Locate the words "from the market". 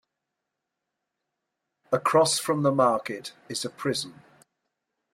2.39-3.33